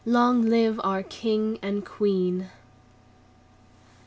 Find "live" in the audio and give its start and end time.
0.41-0.81